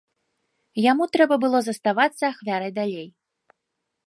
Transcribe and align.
Яму 0.91 1.03
трэба 1.17 1.35
было 1.45 1.59
заставацца 1.67 2.23
ахвярай 2.33 2.71
далей. 2.79 3.07